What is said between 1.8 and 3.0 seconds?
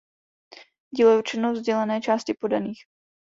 části poddaných.